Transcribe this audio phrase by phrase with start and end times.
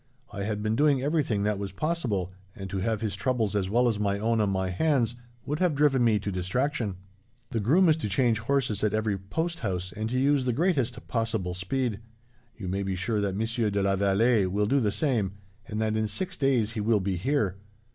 [0.33, 3.87] I had been doing everything that was possible, and to have his troubles as well
[3.87, 5.13] as my own on my hands
[5.45, 6.95] would have driven me to distraction.
[7.51, 11.07] "The groom is to change horses at every post house, and to use the greatest
[11.07, 11.99] possible speed.
[12.57, 15.33] You may be sure that Monsieur de la Vallee will do the same,
[15.67, 17.57] and that in six days he will be here.